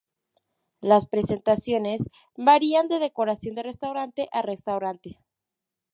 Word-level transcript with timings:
Las 0.79 1.05
presentaciones 1.07 2.09
varían 2.35 2.87
de 2.87 2.97
decoración 2.97 3.53
de 3.53 3.61
restaurante 3.61 4.29
a 4.31 4.41
restaurante. 4.41 5.19